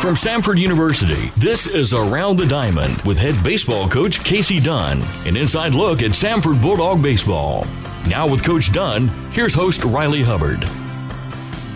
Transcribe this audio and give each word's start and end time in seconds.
From 0.00 0.14
Samford 0.14 0.58
University, 0.58 1.30
this 1.36 1.66
is 1.66 1.92
Around 1.92 2.38
the 2.38 2.46
Diamond 2.46 3.02
with 3.02 3.18
head 3.18 3.34
baseball 3.44 3.86
coach 3.86 4.24
Casey 4.24 4.58
Dunn. 4.58 5.02
An 5.26 5.36
inside 5.36 5.74
look 5.74 6.02
at 6.02 6.12
Samford 6.12 6.62
Bulldog 6.62 7.02
baseball. 7.02 7.66
Now 8.08 8.26
with 8.26 8.42
Coach 8.42 8.72
Dunn, 8.72 9.08
here's 9.30 9.52
host 9.52 9.84
Riley 9.84 10.22
Hubbard. 10.22 10.66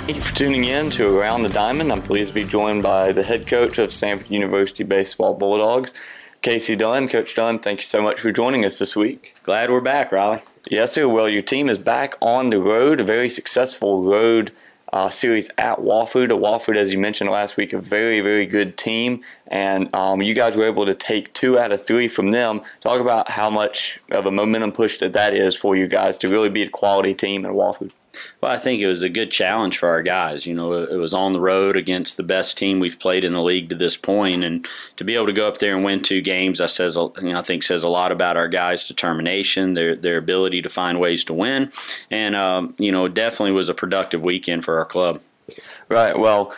Thank 0.06 0.17
you 0.17 0.22
for 0.22 0.35
tuning 0.35 0.65
in 0.65 0.88
to 0.92 1.06
Around 1.06 1.42
the 1.42 1.51
Diamond. 1.51 1.92
I'm 1.92 2.01
pleased 2.01 2.29
to 2.29 2.35
be 2.35 2.45
joined 2.45 2.83
by 2.83 3.13
the 3.13 3.22
head 3.22 3.47
coach 3.47 3.76
of 3.76 3.90
Samford 3.90 4.31
University 4.31 4.85
Baseball 4.85 5.35
Bulldogs, 5.35 5.93
Casey 6.41 6.77
Dunn. 6.77 7.09
Coach 7.09 7.35
Dunn, 7.35 7.59
thank 7.59 7.81
you 7.81 7.87
so 7.87 8.01
much 8.01 8.21
for 8.21 8.33
joining 8.33 8.65
us 8.65 8.79
this 8.79 8.97
week. 8.97 9.37
Glad 9.43 9.71
we're 9.71 9.83
back, 9.83 10.11
Riley. 10.13 10.41
Yes, 10.71 10.93
sir. 10.93 11.06
Well, 11.06 11.29
your 11.29 11.43
team 11.43 11.69
is 11.69 11.79
back 11.79 12.15
on 12.22 12.49
the 12.49 12.59
road, 12.59 13.03
a 13.03 13.04
very 13.04 13.29
successful 13.29 14.03
road 14.03 14.51
uh, 14.95 15.11
series 15.11 15.51
at 15.58 15.79
Wofford. 15.79 16.29
Wofford, 16.29 16.77
as 16.77 16.92
you 16.92 16.98
mentioned 16.98 17.29
last 17.29 17.57
week, 17.57 17.73
a 17.73 17.80
very, 17.80 18.21
very 18.21 18.47
good 18.47 18.79
team, 18.79 19.23
and 19.48 19.93
um, 19.93 20.23
you 20.23 20.34
guys 20.34 20.55
were 20.55 20.67
able 20.67 20.87
to 20.87 20.95
take 20.95 21.34
two 21.34 21.59
out 21.59 21.73
of 21.73 21.84
three 21.84 22.07
from 22.07 22.30
them. 22.30 22.62
Talk 22.80 23.01
about 23.01 23.29
how 23.29 23.51
much 23.51 23.98
of 24.12 24.25
a 24.25 24.30
momentum 24.30 24.70
push 24.70 24.98
that 24.98 25.12
that 25.12 25.34
is 25.34 25.57
for 25.57 25.75
you 25.75 25.89
guys 25.89 26.17
to 26.19 26.29
really 26.29 26.48
be 26.48 26.62
a 26.62 26.69
quality 26.69 27.12
team 27.12 27.45
at 27.45 27.51
Wofford. 27.51 27.91
Well, 28.41 28.53
I 28.53 28.59
think 28.59 28.81
it 28.81 28.87
was 28.87 29.03
a 29.03 29.09
good 29.09 29.31
challenge 29.31 29.79
for 29.79 29.89
our 29.89 30.03
guys. 30.03 30.47
You 30.47 30.55
know, 30.55 30.73
it 30.73 30.97
was 30.97 31.15
on 31.15 31.33
the 31.33 31.41
road 31.41 31.77
against 31.77 32.17
the 32.17 32.23
best 32.23 32.59
team 32.59 32.81
we've 32.81 32.99
played 32.99 33.25
in 33.25 33.33
the 33.33 33.43
league 33.43 33.69
to 33.69 33.75
this 33.75 33.97
point, 33.97 34.45
and 34.45 34.67
to 34.97 35.05
be 35.05 35.15
able 35.15 35.27
to 35.27 35.33
go 35.33 35.49
up 35.49 35.59
there 35.59 35.75
and 35.75 35.85
win 35.85 36.03
two 36.03 36.21
games, 36.21 36.61
I 36.61 36.67
says, 36.67 36.97
you 36.97 37.13
know, 37.23 37.39
I 37.39 37.43
think 37.43 37.63
says 37.63 37.83
a 37.83 37.89
lot 37.89 38.13
about 38.13 38.37
our 38.37 38.49
guys' 38.49 38.87
determination, 38.87 39.75
their 39.75 39.97
their 39.97 40.19
ability 40.19 40.63
to 40.63 40.69
find 40.69 41.01
ways 41.01 41.25
to 41.25 41.35
win, 41.35 41.73
and 42.11 42.35
um, 42.35 42.75
you 42.79 42.93
know, 42.93 43.09
definitely 43.09 43.53
was 43.53 43.69
a 43.69 43.75
productive 43.75 44.23
weekend 44.23 44.65
for 44.65 44.79
our 44.79 44.87
club. 44.87 45.21
Right. 45.89 46.19
Well. 46.19 46.55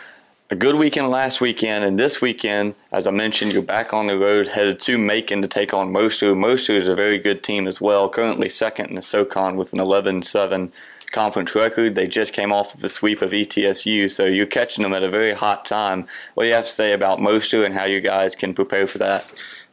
A 0.49 0.55
good 0.55 0.75
weekend 0.75 1.09
last 1.09 1.41
weekend, 1.41 1.83
and 1.83 1.99
this 1.99 2.21
weekend, 2.21 2.75
as 2.93 3.05
I 3.05 3.11
mentioned, 3.11 3.51
you're 3.51 3.61
back 3.61 3.91
on 3.91 4.07
the 4.07 4.17
road, 4.17 4.47
headed 4.47 4.79
to 4.79 4.97
Macon 4.97 5.41
to 5.41 5.47
take 5.49 5.73
on 5.73 5.91
Mercer. 5.91 6.33
Mercer 6.33 6.71
is 6.71 6.87
a 6.87 6.95
very 6.95 7.19
good 7.19 7.43
team 7.43 7.67
as 7.67 7.81
well, 7.81 8.07
currently 8.07 8.47
second 8.47 8.85
in 8.85 8.95
the 8.95 9.01
SoCon 9.01 9.57
with 9.57 9.73
an 9.73 9.81
11 9.81 10.21
7 10.21 10.71
conference 11.11 11.55
record. 11.55 11.95
They 11.95 12.07
just 12.07 12.33
came 12.33 12.51
off 12.51 12.75
of 12.75 12.83
a 12.83 12.89
sweep 12.89 13.21
of 13.21 13.31
ETSU, 13.31 14.09
so 14.09 14.25
you're 14.25 14.45
catching 14.45 14.83
them 14.83 14.93
at 14.93 15.03
a 15.03 15.09
very 15.09 15.33
hot 15.33 15.65
time. 15.65 16.07
What 16.33 16.43
do 16.43 16.49
you 16.49 16.55
have 16.55 16.65
to 16.65 16.71
say 16.71 16.93
about 16.93 17.21
Mercer 17.21 17.63
and 17.63 17.73
how 17.73 17.85
you 17.85 18.01
guys 18.01 18.35
can 18.35 18.53
prepare 18.53 18.87
for 18.87 18.97
that? 18.99 19.25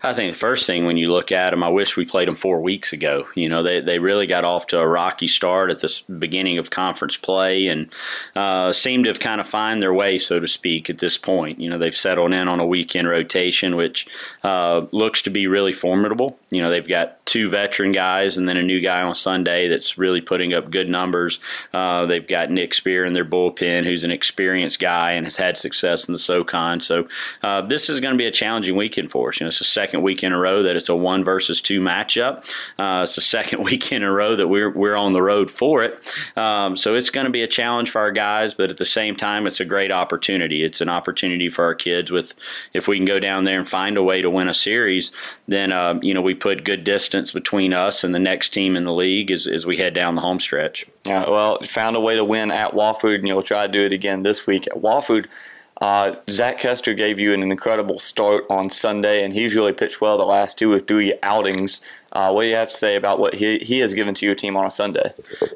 I 0.04 0.12
think 0.12 0.34
the 0.34 0.38
first 0.38 0.66
thing 0.66 0.84
when 0.84 0.98
you 0.98 1.10
look 1.10 1.32
at 1.32 1.50
them, 1.50 1.62
I 1.62 1.70
wish 1.70 1.96
we 1.96 2.04
played 2.04 2.28
them 2.28 2.36
four 2.36 2.60
weeks 2.60 2.92
ago. 2.92 3.26
You 3.34 3.48
know, 3.48 3.62
they, 3.62 3.80
they 3.80 3.98
really 3.98 4.26
got 4.26 4.44
off 4.44 4.66
to 4.68 4.78
a 4.78 4.86
rocky 4.86 5.26
start 5.26 5.70
at 5.70 5.78
the 5.78 6.02
beginning 6.18 6.58
of 6.58 6.68
conference 6.68 7.16
play 7.16 7.68
and 7.68 7.90
uh, 8.36 8.72
seem 8.72 9.04
to 9.04 9.08
have 9.08 9.18
kind 9.18 9.40
of 9.40 9.48
find 9.48 9.80
their 9.80 9.94
way, 9.94 10.18
so 10.18 10.38
to 10.38 10.46
speak, 10.46 10.90
at 10.90 10.98
this 10.98 11.16
point. 11.16 11.58
You 11.58 11.70
know, 11.70 11.78
they've 11.78 11.96
settled 11.96 12.34
in 12.34 12.48
on 12.48 12.60
a 12.60 12.66
weekend 12.66 13.08
rotation, 13.08 13.76
which 13.76 14.06
uh, 14.42 14.86
looks 14.92 15.22
to 15.22 15.30
be 15.30 15.46
really 15.46 15.72
formidable. 15.72 16.38
You 16.50 16.60
know, 16.60 16.68
they've 16.68 16.86
got 16.86 17.24
two 17.24 17.48
veteran 17.48 17.92
guys 17.92 18.36
and 18.36 18.46
then 18.46 18.58
a 18.58 18.62
new 18.62 18.80
guy 18.80 19.00
on 19.00 19.14
Sunday 19.14 19.68
that's 19.68 19.96
really 19.96 20.20
putting 20.20 20.52
up 20.52 20.70
good 20.70 20.90
numbers. 20.90 21.40
Uh, 21.72 22.04
they've 22.04 22.28
got 22.28 22.50
Nick 22.50 22.74
Spear 22.74 23.06
in 23.06 23.14
their 23.14 23.24
bullpen, 23.24 23.84
who's 23.84 24.04
an 24.04 24.10
experienced 24.10 24.80
guy 24.80 25.12
and 25.12 25.24
has 25.24 25.38
had 25.38 25.56
success 25.56 26.06
in 26.06 26.12
the 26.12 26.18
SoCon. 26.18 26.80
So 26.80 27.08
uh, 27.42 27.62
this 27.62 27.88
is 27.88 28.00
going 28.00 28.12
to 28.12 28.18
be 28.18 28.26
a 28.26 28.30
challenging 28.30 28.76
weekend 28.76 29.10
for 29.10 29.30
us. 29.30 29.40
You 29.40 29.44
know, 29.44 29.48
it's 29.48 29.58
the 29.60 29.64
second 29.64 29.93
second 29.94 30.02
week 30.02 30.24
in 30.24 30.32
a 30.32 30.38
row 30.38 30.64
that 30.64 30.74
it's 30.74 30.88
a 30.88 30.96
one 30.96 31.22
versus 31.22 31.60
two 31.60 31.80
matchup. 31.80 32.44
Uh, 32.80 33.02
it's 33.04 33.14
the 33.14 33.20
second 33.20 33.62
week 33.70 33.92
in 33.92 34.02
a 34.02 34.10
row 34.10 34.34
that 34.34 34.48
we're 34.48 34.70
we're 34.70 34.96
on 34.96 35.12
the 35.12 35.22
road 35.22 35.48
for 35.48 35.84
it. 35.84 35.96
Um, 36.36 36.76
so 36.76 36.94
it's 36.94 37.10
going 37.10 37.26
to 37.26 37.30
be 37.30 37.42
a 37.42 37.46
challenge 37.46 37.90
for 37.90 38.00
our 38.00 38.10
guys, 38.10 38.54
but 38.54 38.70
at 38.70 38.78
the 38.78 38.84
same 38.84 39.14
time, 39.14 39.46
it's 39.46 39.60
a 39.60 39.64
great 39.64 39.92
opportunity. 39.92 40.64
It's 40.64 40.80
an 40.80 40.88
opportunity 40.88 41.48
for 41.48 41.64
our 41.64 41.76
kids. 41.76 42.10
With 42.10 42.34
if 42.72 42.88
we 42.88 42.96
can 42.96 43.04
go 43.04 43.20
down 43.20 43.44
there 43.44 43.60
and 43.60 43.68
find 43.68 43.96
a 43.96 44.02
way 44.02 44.20
to 44.20 44.28
win 44.28 44.48
a 44.48 44.54
series, 44.54 45.12
then 45.46 45.70
uh, 45.70 46.00
you 46.02 46.12
know 46.12 46.22
we 46.22 46.34
put 46.34 46.64
good 46.64 46.82
distance 46.82 47.30
between 47.30 47.72
us 47.72 48.02
and 48.02 48.12
the 48.12 48.18
next 48.18 48.48
team 48.48 48.74
in 48.74 48.82
the 48.82 48.92
league 48.92 49.30
as, 49.30 49.46
as 49.46 49.64
we 49.64 49.76
head 49.76 49.94
down 49.94 50.16
the 50.16 50.22
home 50.22 50.40
stretch. 50.40 50.86
Yeah, 51.04 51.30
well, 51.30 51.60
found 51.66 51.94
a 51.94 52.00
way 52.00 52.16
to 52.16 52.24
win 52.24 52.50
at 52.50 52.72
Wofford, 52.72 53.20
and 53.20 53.28
you'll 53.28 53.42
try 53.42 53.66
to 53.66 53.72
do 53.72 53.84
it 53.84 53.92
again 53.92 54.24
this 54.24 54.44
week 54.44 54.66
at 54.66 54.82
Wofford. 54.82 55.26
Uh, 55.80 56.14
Zach 56.30 56.58
Kester 56.58 56.94
gave 56.94 57.18
you 57.18 57.32
an 57.32 57.42
incredible 57.42 57.98
start 57.98 58.44
on 58.48 58.70
Sunday, 58.70 59.24
and 59.24 59.34
he's 59.34 59.54
really 59.54 59.72
pitched 59.72 60.00
well 60.00 60.16
the 60.16 60.24
last 60.24 60.56
two 60.56 60.72
or 60.72 60.78
three 60.78 61.14
outings. 61.22 61.80
Uh, 62.12 62.30
what 62.30 62.42
do 62.42 62.48
you 62.48 62.54
have 62.54 62.70
to 62.70 62.76
say 62.76 62.94
about 62.94 63.18
what 63.18 63.34
he, 63.34 63.58
he 63.58 63.80
has 63.80 63.92
given 63.92 64.14
to 64.14 64.24
your 64.24 64.36
team 64.36 64.56
on 64.56 64.64
a 64.64 64.70
Sunday? 64.70 65.12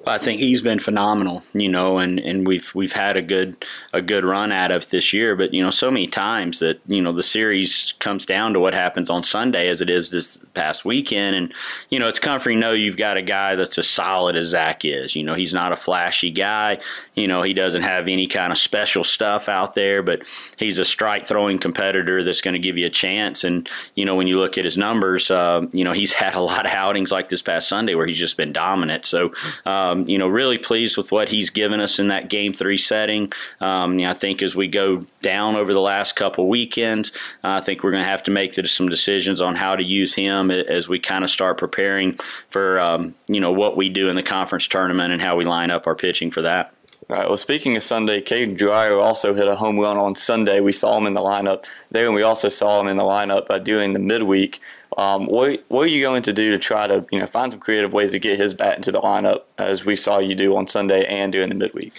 I 0.09 0.19
think 0.19 0.41
he's 0.41 0.61
been 0.61 0.81
phenomenal, 0.81 1.45
you 1.53 1.69
know, 1.69 1.99
and, 1.99 2.19
and 2.19 2.49
we've 2.49 2.75
we've 2.75 2.93
had 2.93 3.17
a 3.17 3.23
good 3.23 3.65
a 3.93 4.03
good 4.03 4.25
run 4.25 4.51
out 4.51 4.73
of 4.73 4.91
this 4.91 5.13
year. 5.13 5.37
But 5.37 5.55
you 5.55 5.63
know, 5.63 5.71
so 5.71 5.89
many 5.89 6.09
times 6.09 6.59
that 6.59 6.81
you 6.89 7.01
know 7.01 7.13
the 7.13 7.23
series 7.23 7.95
comes 8.01 8.27
down 8.27 8.55
to 8.55 8.61
what 8.61 8.75
happens 8.75 9.09
on 9.09 9.23
Sunday, 9.23 9.69
as 9.69 9.81
it 9.81 9.89
is 9.89 10.11
this 10.11 10.41
past 10.59 10.85
weekend. 10.85 11.37
And 11.37 11.55
you 11.89 12.01
know, 12.01 12.09
it's 12.09 12.19
comforting 12.19 12.61
to 12.61 12.67
know 12.67 12.73
you've 12.73 12.97
got 12.97 13.17
a 13.17 13.23
guy 13.23 13.55
that's 13.55 13.79
as 13.79 13.89
solid 13.89 14.35
as 14.35 14.47
Zach 14.47 14.85
is. 14.85 15.15
You 15.15 15.23
know, 15.23 15.35
he's 15.35 15.55
not 15.55 15.71
a 15.71 15.77
flashy 15.77 16.31
guy. 16.31 16.79
You 17.15 17.29
know, 17.29 17.43
he 17.43 17.55
doesn't 17.55 17.83
have 17.83 18.09
any 18.09 18.27
kind 18.27 18.51
of 18.51 18.59
special 18.59 19.05
stuff 19.05 19.49
out 19.49 19.75
there, 19.75 20.03
but 20.03 20.23
he's 20.57 20.79
a 20.79 20.85
strike 20.85 21.27
throwing 21.27 21.59
competitor 21.59 22.25
that's 22.25 22.41
going 22.41 22.55
to 22.55 22.59
give 22.59 22.77
you 22.77 22.87
a 22.87 22.91
chance. 22.91 23.45
And 23.45 23.69
you 23.95 24.05
know, 24.05 24.17
when 24.17 24.27
you 24.27 24.37
look 24.37 24.59
at 24.59 24.65
his 24.65 24.77
numbers, 24.77 25.31
uh, 25.31 25.67
you 25.73 25.85
know, 25.85 25.93
he's 25.93 26.13
had 26.19 26.35
a 26.35 26.41
lot 26.41 26.67
of 26.67 26.73
outings 26.73 27.13
like 27.13 27.29
this 27.29 27.43
past 27.43 27.69
Sunday 27.69 27.95
where 27.95 28.07
he's 28.07 28.19
just 28.19 28.37
been 28.37 28.53
dominant. 28.53 29.07
So, 29.07 29.33
um, 29.65 30.09
you 30.09 30.19
know, 30.19 30.27
really 30.27 30.59
pleased 30.59 30.97
with 30.97 31.13
what 31.13 31.29
he's 31.29 31.51
given 31.51 31.81
us 31.81 32.01
in 32.01 32.09
that 32.09 32.29
game 32.29 32.53
three 32.53 32.77
setting. 32.77 33.33
Um, 33.61 33.99
you 33.99 34.07
know, 34.07 34.11
I 34.11 34.15
think 34.15 34.43
as 34.43 34.57
we 34.57 34.67
go 34.67 35.03
down 35.23 35.55
over 35.55 35.73
the 35.73 35.81
last 35.81 36.17
couple 36.17 36.49
weekends, 36.49 37.13
uh, 37.45 37.59
I 37.59 37.61
think 37.61 37.85
we're 37.85 37.93
going 37.93 38.03
to 38.03 38.11
have 38.11 38.25
to 38.25 38.33
make 38.33 38.55
some 38.67 38.89
decisions 38.89 39.41
on 39.41 39.55
how 39.55 39.77
to 39.77 39.83
use 39.83 40.15
him 40.15 40.48
as 40.51 40.89
we 40.89 40.99
kind 40.99 41.25
of 41.25 41.31
start 41.31 41.59
preparing 41.59 42.19
for, 42.51 42.79
um, 42.81 43.15
you 43.27 43.41
know, 43.41 43.53
what 43.53 43.77
we 43.77 43.89
do 43.89 44.09
in 44.09 44.17
the 44.17 44.23
conference 44.23 44.67
tournament 44.67 45.13
and 45.13 45.23
how 45.23 45.37
we 45.37 45.45
line 45.45 45.71
up 45.71 45.87
our 45.87 45.95
pitching 45.95 46.31
for 46.31 46.43
that. 46.43 46.73
All 47.11 47.17
right. 47.17 47.27
Well, 47.27 47.39
speaking 47.39 47.75
of 47.75 47.83
Sunday, 47.83 48.21
Caden 48.21 48.57
Dreyer 48.57 48.99
also 48.99 49.33
hit 49.33 49.49
a 49.49 49.57
home 49.57 49.79
run 49.79 49.97
on 49.97 50.15
Sunday. 50.15 50.61
We 50.61 50.73
saw 50.73 50.99
him 50.99 51.07
in 51.07 51.15
the 51.15 51.21
lineup 51.21 51.65
there, 51.91 52.07
and 52.07 52.15
we 52.15 52.23
also 52.23 52.49
saw 52.49 52.81
him 52.81 52.89
in 52.89 52.97
the 52.97 53.03
lineup 53.03 53.47
uh, 53.51 53.59
during 53.59 53.93
the 53.93 53.99
midweek. 53.99 54.61
Um, 54.97 55.27
what, 55.27 55.65
what 55.69 55.83
are 55.83 55.91
you 55.91 56.03
going 56.03 56.23
to 56.23 56.33
do 56.33 56.51
to 56.51 56.59
try 56.59 56.87
to 56.87 57.07
you 57.13 57.21
know 57.21 57.27
find 57.27 57.53
some 57.53 57.61
creative 57.61 57.93
ways 57.93 58.13
to 58.13 58.19
get 58.19 58.39
his 58.39 58.55
bat 58.55 58.77
into 58.77 58.91
the 58.91 59.01
lineup 59.01 59.43
as 59.59 59.85
we 59.85 59.95
saw 59.97 60.19
you 60.19 60.35
do 60.35 60.57
on 60.57 60.67
Sunday 60.67 61.05
and 61.05 61.31
during 61.31 61.51
the 61.51 61.55
midweek? 61.55 61.93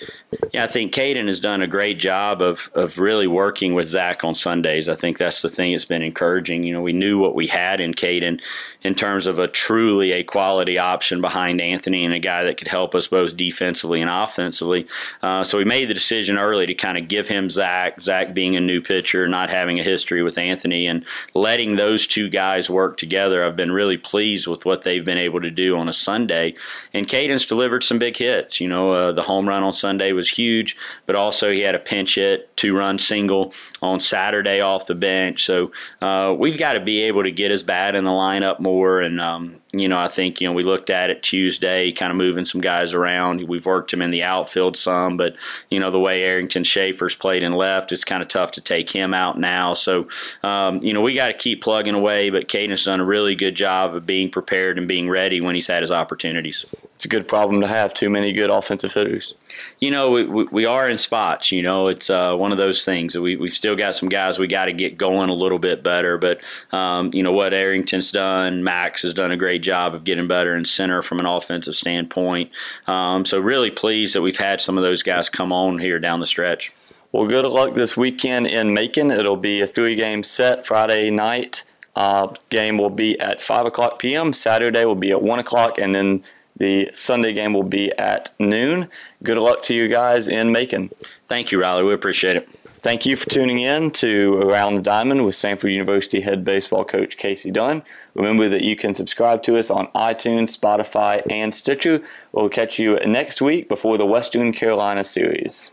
Yeah, 0.51 0.63
I 0.65 0.67
think 0.67 0.93
Caden 0.93 1.27
has 1.27 1.39
done 1.39 1.61
a 1.61 1.67
great 1.67 1.99
job 1.99 2.41
of 2.41 2.69
of 2.73 2.97
really 2.97 3.27
working 3.27 3.73
with 3.73 3.87
Zach 3.87 4.23
on 4.23 4.35
Sundays. 4.35 4.89
I 4.89 4.95
think 4.95 5.17
that's 5.17 5.41
the 5.41 5.49
thing 5.49 5.71
that's 5.71 5.85
been 5.85 6.01
encouraging. 6.01 6.63
You 6.63 6.73
know, 6.73 6.81
we 6.81 6.91
knew 6.91 7.19
what 7.19 7.35
we 7.35 7.47
had 7.47 7.79
in 7.79 7.93
Caden 7.93 8.41
in 8.81 8.95
terms 8.95 9.27
of 9.27 9.39
a 9.39 9.47
truly 9.47 10.11
a 10.11 10.23
quality 10.23 10.77
option 10.77 11.21
behind 11.21 11.61
Anthony 11.61 12.03
and 12.05 12.13
a 12.13 12.19
guy 12.19 12.43
that 12.43 12.57
could 12.57 12.67
help 12.67 12.95
us 12.95 13.07
both 13.07 13.37
defensively 13.37 14.01
and 14.01 14.09
offensively. 14.09 14.87
Uh, 15.21 15.43
so 15.43 15.57
we 15.57 15.65
made 15.65 15.89
the 15.89 15.93
decision 15.93 16.37
early 16.37 16.65
to 16.65 16.73
kind 16.73 16.97
of 16.97 17.07
give 17.07 17.27
him 17.27 17.49
Zach. 17.49 18.01
Zach 18.01 18.33
being 18.33 18.55
a 18.55 18.61
new 18.61 18.81
pitcher, 18.81 19.27
not 19.27 19.49
having 19.49 19.78
history 19.83 20.21
with 20.21 20.37
Anthony, 20.37 20.87
and 20.87 21.05
letting 21.33 21.75
those 21.75 22.05
two 22.07 22.29
guys 22.29 22.69
work 22.69 22.89
work 22.89 22.97
together. 22.97 23.43
I've 23.43 23.55
been 23.55 23.71
really 23.71 23.97
pleased 23.97 24.47
with 24.47 24.65
what 24.65 24.81
they've 24.81 25.03
been 25.03 25.17
able 25.17 25.41
to 25.41 25.51
do 25.51 25.77
on 25.77 25.89
a 25.89 25.93
Sunday. 25.93 26.55
And 26.93 27.07
Caden's 27.07 27.45
delivered 27.45 27.83
some 27.83 27.99
big 27.99 28.17
hits. 28.17 28.59
You 28.59 28.67
know, 28.67 28.91
uh, 28.91 29.11
the 29.11 29.21
home 29.21 29.47
run 29.47 29.63
on 29.63 29.73
Sunday 29.73 30.11
was 30.11 30.29
huge, 30.29 30.77
but 31.05 31.15
also 31.15 31.51
he 31.51 31.59
had 31.59 31.75
a 31.75 31.79
pinch 31.79 32.15
hit, 32.15 32.55
two 32.57 32.75
run 32.75 32.97
single 32.97 33.53
on 33.81 33.99
Saturday 33.99 34.61
off 34.61 34.87
the 34.87 34.95
bench. 34.95 35.43
So 35.43 35.71
uh, 36.01 36.33
we've 36.37 36.57
got 36.57 36.73
to 36.73 36.79
be 36.79 37.03
able 37.03 37.23
to 37.23 37.31
get 37.31 37.51
his 37.51 37.63
bat 37.63 37.95
in 37.95 38.05
the 38.05 38.11
lineup 38.11 38.59
more. 38.59 39.01
And, 39.01 39.21
um, 39.21 39.55
you 39.71 39.87
know, 39.87 39.99
I 39.99 40.07
think, 40.07 40.41
you 40.41 40.47
know, 40.47 40.53
we 40.53 40.63
looked 40.63 40.89
at 40.89 41.11
it 41.11 41.21
Tuesday, 41.21 41.91
kind 41.91 42.09
of 42.09 42.17
moving 42.17 42.45
some 42.45 42.59
guys 42.59 42.93
around. 42.93 43.47
We've 43.47 43.65
worked 43.65 43.93
him 43.93 44.01
in 44.01 44.09
the 44.09 44.23
outfield 44.23 44.75
some, 44.75 45.15
but, 45.15 45.35
you 45.69 45.79
know, 45.79 45.91
the 45.91 45.99
way 45.99 46.23
Arrington 46.23 46.63
Schaefer's 46.63 47.13
played 47.13 47.43
and 47.43 47.55
left, 47.55 47.91
it's 47.91 48.03
kind 48.03 48.23
of 48.23 48.27
tough 48.29 48.51
to 48.53 48.61
take 48.61 48.89
him 48.89 49.13
out 49.13 49.39
now. 49.39 49.75
So, 49.75 50.07
um, 50.41 50.79
you 50.81 50.91
know, 50.91 51.01
we 51.01 51.13
got 51.13 51.27
to 51.27 51.33
keep 51.33 51.61
plugging 51.61 51.93
away, 51.93 52.31
but 52.31 52.47
Caden's 52.47 52.85
done 52.85 52.99
a 52.99 53.05
really 53.05 53.35
good 53.35 53.53
job 53.55 53.93
of 53.93 54.07
being 54.07 54.31
prepared 54.31 54.79
and 54.79 54.87
being 54.87 55.07
ready 55.07 55.39
when 55.39 55.53
he's 55.53 55.67
had 55.67 55.83
his 55.83 55.91
opportunities. 55.91 56.65
It's 56.99 57.05
a 57.05 57.07
good 57.07 57.29
problem 57.29 57.61
to 57.61 57.67
have, 57.67 57.93
too 57.93 58.09
many 58.09 58.33
good 58.33 58.49
offensive 58.49 58.91
hitters. 58.91 59.33
You 59.79 59.89
know, 59.89 60.11
we, 60.11 60.25
we 60.25 60.65
are 60.65 60.89
in 60.89 60.97
spots, 60.97 61.49
you 61.49 61.61
know, 61.61 61.87
it's 61.87 62.09
uh, 62.09 62.35
one 62.35 62.51
of 62.51 62.57
those 62.57 62.83
things. 62.83 63.17
We, 63.17 63.37
we've 63.37 63.53
still 63.53 63.77
got 63.77 63.95
some 63.95 64.09
guys 64.09 64.37
we 64.37 64.47
got 64.47 64.65
to 64.65 64.73
get 64.73 64.97
going 64.97 65.29
a 65.29 65.33
little 65.33 65.59
bit 65.59 65.81
better, 65.81 66.17
but, 66.17 66.41
um, 66.73 67.09
you 67.13 67.23
know, 67.23 67.31
what 67.31 67.53
Arrington's 67.53 68.11
done, 68.11 68.65
Max 68.65 69.03
has 69.03 69.13
done 69.13 69.31
a 69.31 69.37
great 69.37 69.63
job 69.63 69.95
of 69.95 70.03
getting 70.03 70.27
better 70.27 70.57
in 70.57 70.65
center 70.65 71.01
from 71.01 71.21
an 71.21 71.25
offensive 71.25 71.73
standpoint. 71.73 72.51
Um, 72.85 73.23
so 73.23 73.39
really 73.39 73.71
pleased 73.71 74.13
that 74.13 74.21
we've 74.21 74.35
had 74.35 74.59
some 74.59 74.77
of 74.77 74.83
those 74.83 75.01
guys 75.01 75.29
come 75.29 75.53
on 75.53 75.79
here 75.79 75.99
down 75.99 76.19
the 76.19 76.25
stretch. 76.25 76.73
Well, 77.13 77.27
good 77.27 77.45
luck 77.45 77.75
this 77.75 77.95
weekend 77.95 78.47
in 78.47 78.73
Macon. 78.73 79.09
It'll 79.09 79.37
be 79.37 79.61
a 79.61 79.67
three-game 79.67 80.23
set 80.23 80.65
Friday 80.65 81.11
night. 81.11 81.63
Uh, 81.95 82.33
game 82.49 82.77
will 82.77 82.89
be 82.89 83.17
at 83.21 83.41
5 83.41 83.67
o'clock 83.67 83.99
p.m. 83.99 84.33
Saturday 84.33 84.83
will 84.83 84.95
be 84.95 85.11
at 85.11 85.21
1 85.21 85.39
o'clock, 85.39 85.77
and 85.77 85.95
then 85.95 86.23
the 86.59 86.89
Sunday 86.93 87.33
game 87.33 87.53
will 87.53 87.63
be 87.63 87.91
at 87.97 88.31
noon. 88.39 88.87
Good 89.23 89.37
luck 89.37 89.63
to 89.63 89.73
you 89.73 89.87
guys 89.87 90.27
in 90.27 90.51
Macon. 90.51 90.91
Thank 91.27 91.51
you, 91.51 91.59
Riley. 91.59 91.83
We 91.83 91.93
appreciate 91.93 92.35
it. 92.35 92.47
Thank 92.81 93.05
you 93.05 93.17
for 93.17 93.29
tuning 93.29 93.59
in 93.59 93.91
to 93.91 94.35
Around 94.35 94.75
the 94.75 94.81
Diamond 94.81 95.25
with 95.25 95.35
Samford 95.35 95.73
University 95.73 96.21
head 96.21 96.45
baseball 96.45 96.85
coach 96.85 97.17
Casey 97.17 97.51
Dunn. 97.51 97.83
Remember 98.13 98.47
that 98.47 98.63
you 98.63 98.77
can 98.77 98.93
subscribe 98.93 99.43
to 99.43 99.57
us 99.57 99.69
on 99.69 99.87
iTunes, 99.87 100.57
Spotify, 100.57 101.21
and 101.29 101.53
Stitcher. 101.53 102.01
We'll 102.31 102.47
catch 102.47 102.79
you 102.79 102.97
next 103.05 103.41
week 103.41 103.67
before 103.67 103.97
the 103.97 104.05
Western 104.05 104.53
Carolina 104.53 105.03
series. 105.03 105.71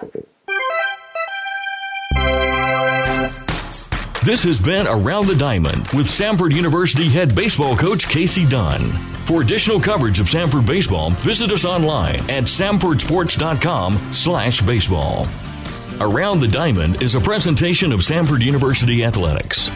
This 4.27 4.43
has 4.43 4.61
been 4.61 4.89
Around 4.89 5.29
the 5.29 5.37
Diamond 5.37 5.87
with 5.93 6.09
Samford 6.09 6.53
University 6.53 7.09
head 7.09 7.33
baseball 7.33 7.77
coach 7.77 8.09
Casey 8.09 8.45
Dunn. 8.45 8.81
For 9.25 9.41
additional 9.41 9.81
coverage 9.81 10.19
of 10.19 10.27
Samford 10.27 10.67
baseball, 10.67 11.11
visit 11.11 11.53
us 11.53 11.65
online 11.65 12.17
at 12.29 12.43
samfordsports.com 12.43 14.13
slash 14.13 14.63
baseball. 14.63 15.29
Around 16.01 16.41
the 16.41 16.49
Diamond 16.49 17.01
is 17.05 17.15
a 17.15 17.21
presentation 17.21 17.93
of 17.93 18.01
Samford 18.01 18.43
University 18.43 19.05
Athletics. 19.05 19.71